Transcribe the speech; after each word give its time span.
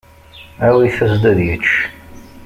Awit-as-d 0.65 1.23
ad 1.31 1.39
yečč. 1.47 1.69